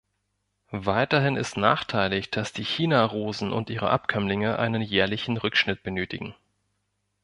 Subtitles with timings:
[0.73, 6.33] Weiterhin ist nachteilig, dass die China-Rosen und ihre Abkömmlinge einen jährlichen Rückschnitt benötigen.